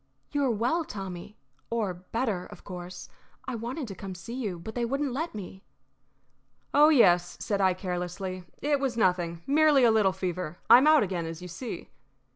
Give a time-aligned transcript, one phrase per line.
[0.31, 1.37] "You are well, Tommy
[1.69, 3.07] or better, of course.
[3.47, 5.63] I wanted to come to see you, but they wouldn't let me."
[6.73, 9.43] "Oh yes," said I, carelessly, "it was nothing.
[9.45, 10.57] Merely a little fever.
[10.71, 11.91] I am out again, as you see."